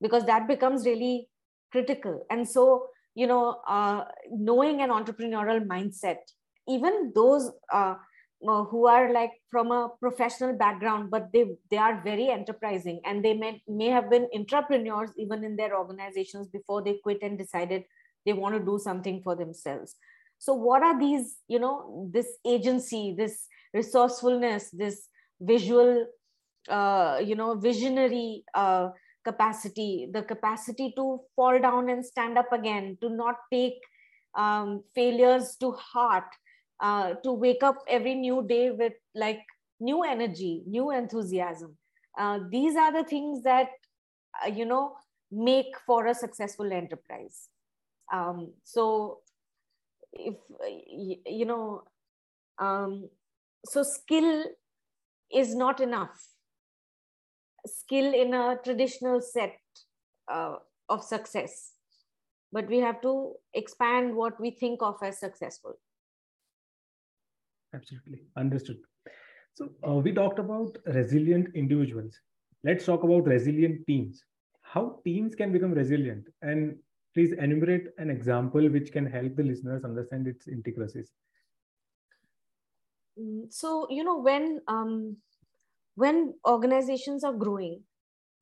[0.00, 1.28] because that becomes really
[1.72, 2.24] critical.
[2.30, 6.18] And so, you know, uh, knowing an entrepreneurial mindset,
[6.68, 7.94] even those uh,
[8.42, 13.00] who are like from a professional background but they they are very enterprising.
[13.04, 17.38] And they may may have been entrepreneurs even in their organizations before they quit and
[17.38, 17.84] decided
[18.24, 19.96] they want to do something for themselves.
[20.38, 25.08] So what are these you know this agency this resourcefulness this
[25.40, 26.06] visual
[26.68, 28.90] uh, you know visionary uh,
[29.24, 33.80] capacity the capacity to fall down and stand up again to not take
[34.34, 36.28] um, failures to heart
[36.80, 39.40] uh, to wake up every new day with like
[39.80, 41.76] new energy new enthusiasm.
[42.18, 43.68] Uh, these are the things that
[44.44, 44.96] uh, you know
[45.30, 47.48] make for a successful enterprise.
[48.12, 49.20] Um, so
[50.12, 50.34] if
[51.26, 51.82] you know
[52.58, 53.08] um,
[53.64, 54.44] so skill
[55.34, 56.28] is not enough.
[57.66, 59.58] Skill in a traditional set
[60.32, 60.56] uh,
[60.88, 61.72] of success.
[62.52, 65.74] But we have to expand what we think of as successful
[67.74, 68.22] Absolutely.
[68.36, 68.78] Understood.
[69.54, 72.18] So uh, we talked about resilient individuals.
[72.64, 74.22] Let's talk about resilient teams.
[74.62, 76.26] How teams can become resilient?
[76.42, 76.76] And
[77.14, 81.12] please enumerate an example which can help the listeners understand its intricacies.
[83.18, 85.16] Mm, so, you know, when um,
[85.94, 87.82] when organizations are growing,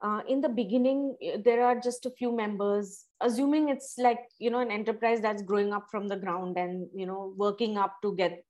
[0.02, 4.60] uh, in the beginning there are just a few members assuming it's like you know
[4.60, 8.44] an enterprise that's growing up from the ground and you know working up to get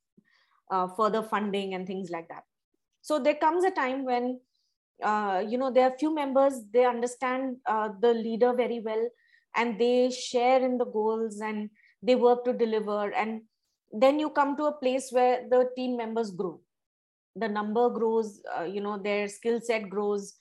[0.71, 2.45] uh, further funding and things like that.
[3.03, 4.41] So there comes a time when
[5.03, 9.09] uh, you know there are few members they understand uh, the leader very well
[9.57, 11.71] and they share in the goals and
[12.03, 13.13] they work to deliver.
[13.13, 13.43] And
[13.93, 16.61] then you come to a place where the team members grow.
[17.37, 20.35] The number grows uh, you know their skill set grows.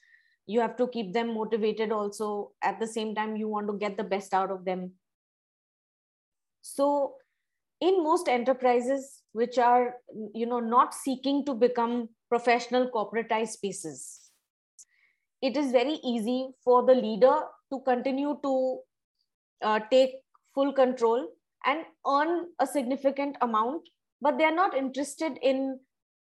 [0.46, 2.52] You have to keep them motivated also.
[2.62, 4.92] At the same time you want to get the best out of them.
[6.62, 7.16] So
[7.88, 9.94] in most enterprises which are
[10.34, 14.04] you know not seeking to become professional corporatized spaces
[15.42, 17.36] it is very easy for the leader
[17.72, 18.54] to continue to
[19.62, 20.14] uh, take
[20.54, 21.26] full control
[21.66, 23.82] and earn a significant amount
[24.20, 25.78] but they are not interested in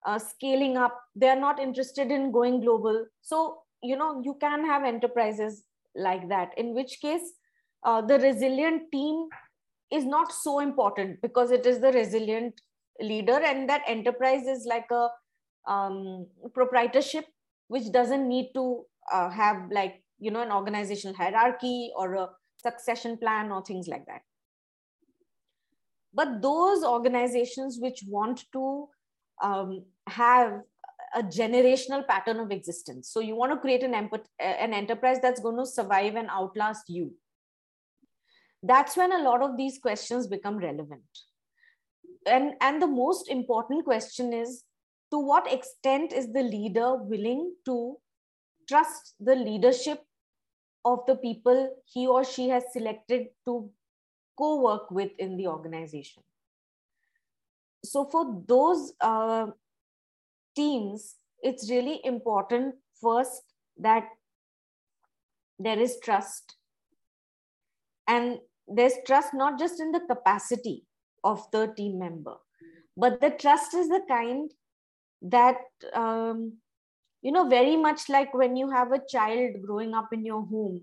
[0.05, 0.99] uh, scaling up.
[1.16, 3.05] They are not interested in going global.
[3.22, 5.64] So you know you can have enterprises
[5.95, 7.34] like that in which case
[7.84, 9.28] uh, the resilient team
[9.92, 12.62] is not so important because it is the resilient
[13.02, 15.10] leader and that enterprise is like a
[15.70, 17.26] um, proprietorship
[17.68, 22.30] which doesn't need to uh, have like you know an organizational hierarchy or a
[22.62, 24.22] succession plan or things like that.
[26.14, 28.88] But those organizations which want to
[29.42, 30.62] um, have
[31.16, 33.10] a generational pattern of existence.
[33.10, 33.94] So you want to create an,
[34.39, 37.14] an enterprise that's going to survive and outlast you
[38.64, 41.01] that's when a lot of these questions become relevant.
[42.26, 44.64] And and the most important question is
[45.12, 47.97] to what extent is the leader willing to
[48.68, 50.03] trust the leadership
[50.86, 53.70] of the people he or she has selected to
[54.38, 56.24] co-work with in the organization?
[57.84, 59.47] So for those uh,
[60.55, 63.41] teams it's really important first
[63.78, 64.07] that
[65.57, 66.55] there is trust
[68.07, 68.39] and
[68.76, 70.86] there's trust not just in the capacity
[71.24, 72.36] of the team member
[72.97, 74.51] but the trust is the kind
[75.22, 75.57] that
[75.93, 76.53] um,
[77.22, 80.82] you know very much like when you have a child growing up in your home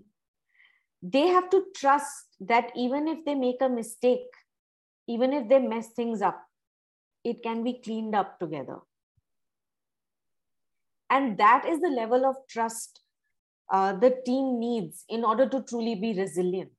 [1.01, 4.39] they have to trust that even if they make a mistake
[5.07, 6.45] even if they mess things up
[7.23, 8.77] it can be cleaned up together.
[11.09, 13.01] And that is the level of trust
[13.71, 16.71] uh, the team needs in order to truly be resilient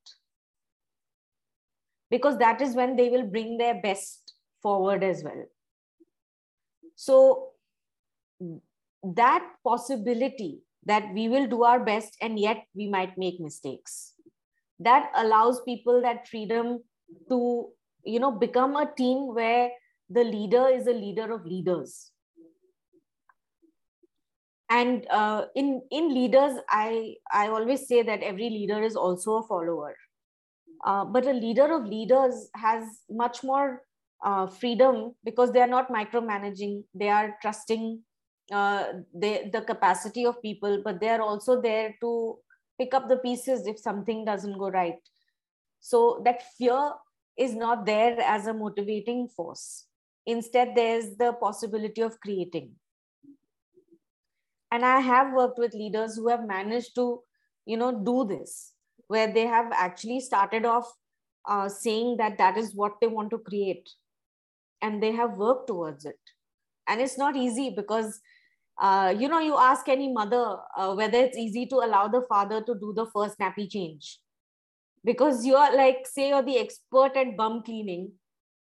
[2.11, 5.45] because that is when they will bring their best forward as well.
[6.97, 7.51] So
[9.03, 14.15] that possibility that we will do our best and yet we might make mistakes
[14.79, 16.83] that allows people that freedom
[17.29, 17.69] to
[18.05, 19.71] you know become a team where
[20.09, 22.11] the leader is a leader of leaders.
[24.69, 29.47] And uh, in in leaders i i always say that every leader is also a
[29.47, 29.97] follower
[30.85, 33.83] uh, but a leader of leaders has much more
[34.25, 36.85] uh, freedom because they are not micromanaging.
[36.95, 38.03] They are trusting
[38.53, 42.37] uh, the capacity of people but they are also there to
[42.79, 44.99] pick up the pieces if something doesn't go right.
[45.81, 46.93] So that fear
[47.39, 49.87] is not there as a motivating force.
[50.27, 52.73] Instead there's the possibility of creating.
[54.73, 57.21] And i have worked with leaders who have managed to
[57.67, 58.73] you know do this
[59.11, 60.91] where they have actually started off
[61.49, 63.91] uh, saying that that is what they want to create.
[64.81, 66.21] And they have worked towards it.
[66.87, 68.21] And it's not easy because
[68.81, 72.63] uh, you know you ask any mother uh, whether it's easy to allow the father
[72.63, 74.21] to do the first nappy change.
[75.05, 78.13] Because you're like say you're the expert at bum cleaning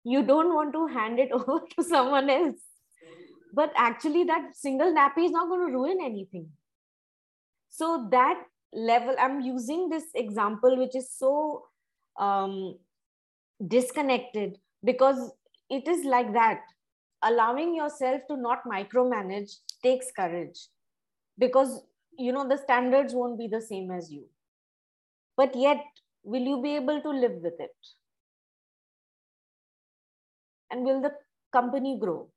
[0.05, 2.61] you don't want to hand it over to someone else.
[3.53, 6.49] But actually that single nappy is not going to ruin anything.
[7.69, 8.43] So that
[8.73, 9.15] level.
[9.19, 11.65] I'm using this example which is so
[12.19, 12.77] um,
[13.67, 15.31] disconnected because
[15.69, 16.61] it is like that.
[17.23, 20.67] Allowing yourself to not micromanage takes courage
[21.39, 21.81] because
[22.17, 24.25] you know the standards won't be the same as you.
[25.37, 25.83] But yet
[26.23, 27.75] will you be able to live with it?
[30.69, 31.13] And will the
[31.51, 32.29] company grow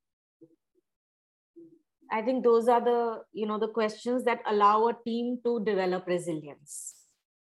[2.12, 6.06] i think those are the you know the questions that allow a team to develop
[6.06, 6.94] resilience.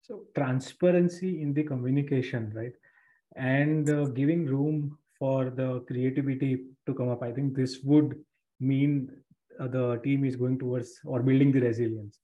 [0.02, 2.74] So transparency in the communication right?
[3.36, 7.22] And uh, giving room for the creativity to come up.
[7.22, 8.16] I think this would
[8.60, 9.12] mean
[9.60, 12.20] uh, the team is going towards or building the resilience.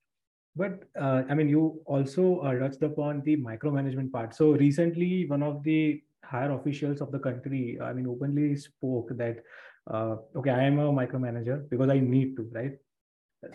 [0.56, 4.36] But uh, i mean you also uh, touched upon the micromanagement part.
[4.36, 9.38] So recently one of the higher officials of the country i mean openly spoke that
[9.92, 12.78] uh, okay i am a micromanager because i need to right?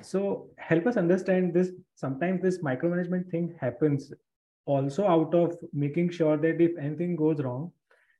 [0.03, 4.13] So help us understand this sometimes this micromanagement thing happens
[4.65, 7.73] also out of making sure that if anything goes wrong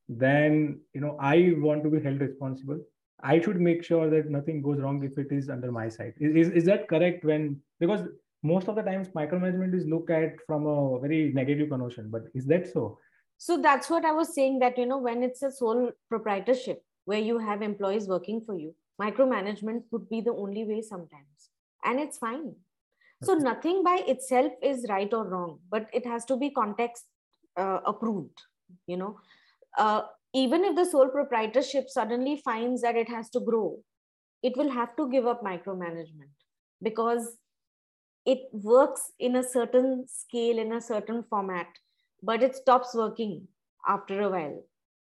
[0.09, 2.81] then you know i want to be held responsible.
[3.23, 6.15] I should make sure that nothing goes wrong if it is under my side.
[6.19, 8.01] Is, is that correct when because
[8.43, 12.47] most of the times micromanagement is looked at from a very negative connotation but is
[12.47, 12.99] that so?
[13.37, 17.27] So that's what i was saying that you know when it's a sole proprietorship where
[17.29, 18.75] you have employees working for you.
[19.03, 21.49] Micromanagement could be the only way sometimes.
[21.85, 22.55] And it's fine.
[23.23, 27.05] So nothing by itself is right or wrong but it has to be context
[27.57, 28.39] uh, approved
[28.87, 29.19] you know.
[29.77, 30.03] Uh,
[30.33, 33.79] even if the sole proprietorship suddenly finds that it has to grow
[34.43, 36.33] it will have to give up micromanagement
[36.89, 37.37] because
[38.25, 41.67] it works in a certain scale in a certain format
[42.23, 43.47] but it stops working
[43.87, 44.63] after a while.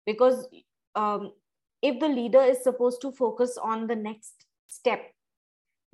[0.06, 0.46] Because
[0.94, 1.32] um,
[1.90, 5.10] if the leader is supposed to focus on the next step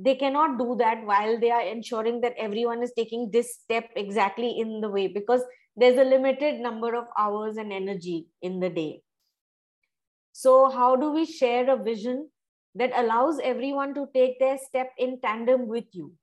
[0.03, 4.59] they cannot do that while they are ensuring that everyone is taking this step exactly
[4.59, 5.43] in the way because
[5.76, 9.03] there's a limited number of hours and energy in the day.
[10.32, 12.30] So, how do we share a vision
[12.74, 16.14] that allows everyone to take their step in tandem with you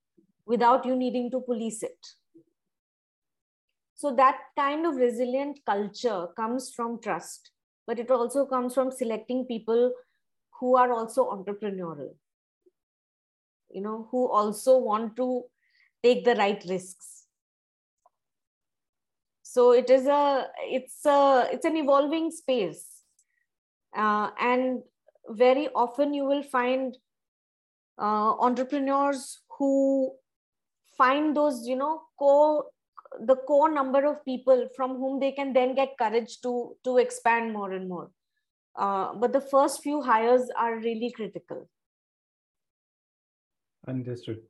[0.47, 2.07] without you needing to police it?
[3.93, 7.51] So, that kind of resilient culture comes from trust,
[7.88, 9.94] but it also comes from selecting people
[10.60, 12.14] who are also entrepreneurial,
[13.70, 15.44] you know, who also want to
[16.04, 17.26] take the right risks.
[19.44, 23.04] So it is a it's a it's an evolving space.
[23.96, 24.84] Uh, and
[25.30, 26.98] very often you will find
[27.98, 30.12] uh, entrepreneurs who
[30.98, 32.66] find those you know core
[33.22, 37.53] the core number of people from whom they can then get courage to to expand
[37.53, 38.12] more and more.
[38.76, 41.68] Uh, but the first few hires are really critical.
[43.88, 44.41] Understood.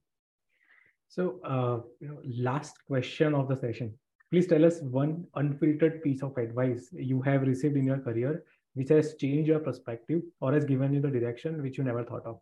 [1.08, 3.94] So uh, you know last question of the session.
[4.30, 8.44] Please tell us one unfiltered piece of advice you have received in your career
[8.78, 12.26] which has changed your perspective or has given you the direction which you never thought
[12.28, 12.40] of?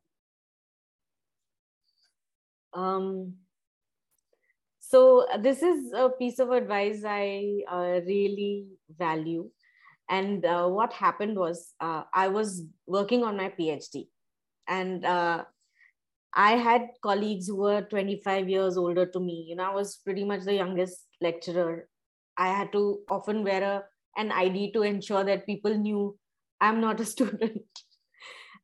[2.74, 3.36] Um,
[4.88, 8.68] so this is a piece of advice I uh, really
[8.98, 9.50] value.
[10.10, 14.08] And uh, what happened was uh, I was working on my PhD
[14.68, 15.46] and uh,
[16.36, 19.48] I had colleagues who were 25 years older to me.
[19.50, 21.88] You know, I was pretty much the youngest lecturer.
[22.38, 23.84] I had to often wear a,
[24.18, 26.16] an ID to ensure that people knew
[26.62, 27.64] I'm not a student.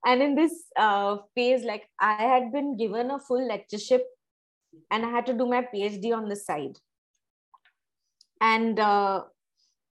[0.05, 4.03] and in this uh, phase, like I had been given a full lectureship
[4.89, 6.77] and I had to do my PhD on the side.
[8.39, 9.23] And uh,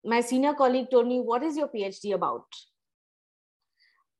[0.03, 2.45] my senior colleague told me, What is your PhD about?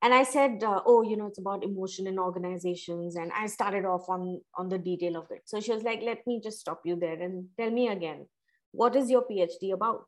[0.01, 3.15] and i said uh, oh you know it's about emotion in organizations.
[3.15, 5.41] And i started off on on the detail of it.
[5.45, 8.27] So she was like let me just stop you there and tell me again.
[8.71, 10.05] What is your phd about?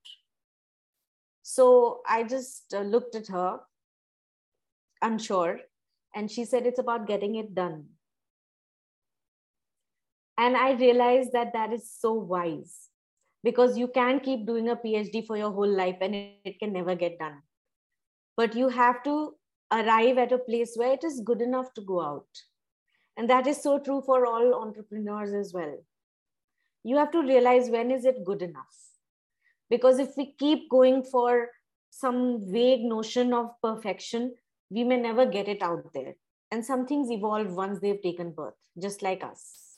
[1.42, 3.60] So i just uh, looked at her
[5.02, 5.60] unsure
[6.16, 7.86] and she said it's about getting it done
[10.46, 12.74] and i realized that that is so wise
[13.50, 16.96] because you can keep doing a phd for your whole life and it, can never
[16.96, 17.40] get done
[18.38, 19.16] but you have to
[19.72, 22.28] arrive at a place where it is good enough to go out.
[23.18, 25.78] And that is so true for all entrepreneurs as well.
[26.84, 28.76] You have to realize when is it good enough?
[29.70, 31.50] Because if we keep going for
[31.92, 34.34] some vague notion of perfection,
[34.70, 36.16] we may never get it out there.
[36.52, 39.71] And some things evolve once they've taken birth, just like us.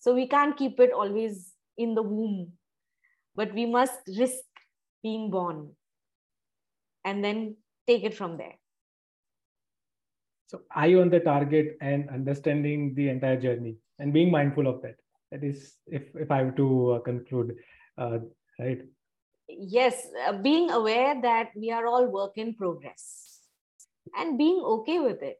[0.00, 2.52] So we can't keep it always in the womb,
[3.36, 4.44] but we must risk
[5.02, 5.76] being born
[7.04, 8.54] and then take it from there.
[10.46, 14.96] So eye on the target and understanding the entire journey and being mindful of that.
[15.30, 17.54] That is, if if I have to uh, conclude,
[17.96, 18.18] uh,
[18.58, 18.80] right?
[19.48, 23.38] Yes, uh, being aware that we are all work in progress,
[24.16, 25.38] and being okay with it.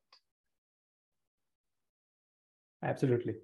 [2.85, 3.35] Absolutely,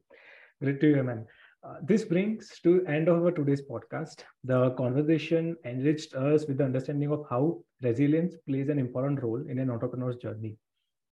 [0.63, 1.27] great to hear, man.
[1.63, 4.23] Uh, this brings to end of our today's podcast.
[4.45, 9.59] The conversation enriched us with the understanding of how resilience plays an important role in
[9.59, 10.57] an entrepreneur's journey.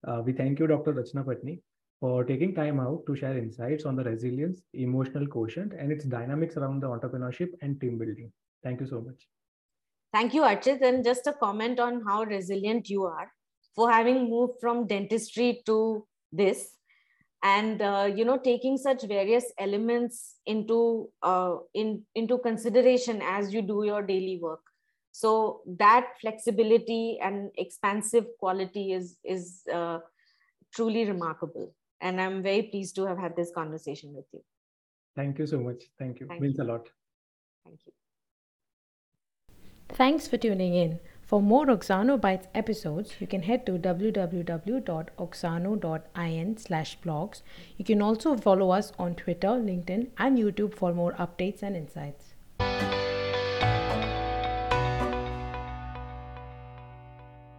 [0.06, 0.92] Uh, we thank you, Dr.
[0.92, 1.60] Rachna Patni,
[2.00, 6.56] for taking time out to share insights on the resilience, emotional quotient, and its dynamics
[6.56, 8.30] around the entrepreneurship and team building.
[8.62, 9.26] Thank you so much.
[10.12, 10.80] Thank you, Archit.
[10.82, 13.32] And just a comment on how resilient you are
[13.74, 16.73] for having moved from dentistry to this
[17.44, 23.62] and uh, you know taking such various elements into uh, in into consideration as you
[23.62, 24.60] do your daily work.
[25.12, 29.98] So that flexibility and expansive quality is is uh,
[30.74, 31.72] truly remarkable.
[32.00, 34.40] And i'm very pleased to have had this conversation with you.
[35.16, 35.84] Thank you so much.
[35.98, 36.26] Thank you.
[36.26, 36.64] Thank means you.
[36.64, 36.88] a lot.
[37.64, 37.92] Thank you.
[40.00, 46.98] Thanks for tuning in for more Oxano Bytes episodes, you can head to www.oxano.in slash
[47.00, 47.42] blogs.
[47.78, 52.33] You can also follow us on Twitter, LinkedIn, and YouTube for more updates and insights.